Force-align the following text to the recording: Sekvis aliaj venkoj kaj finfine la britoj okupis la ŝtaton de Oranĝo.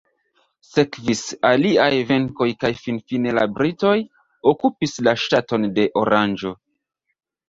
Sekvis 0.67 1.19
aliaj 1.49 1.89
venkoj 2.11 2.47
kaj 2.63 2.71
finfine 2.85 3.33
la 3.39 3.43
britoj 3.57 3.91
okupis 4.53 4.95
la 5.09 5.13
ŝtaton 5.25 5.69
de 5.77 5.87
Oranĝo. 6.03 6.53